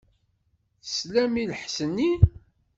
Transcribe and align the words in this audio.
Teslam 0.85 1.33
i 1.41 1.43
lḥess-nni? 1.51 2.11